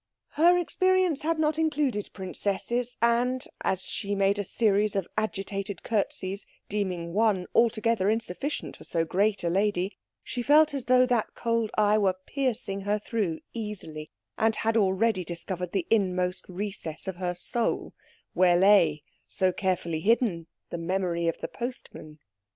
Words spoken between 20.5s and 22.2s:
the memory of the postman.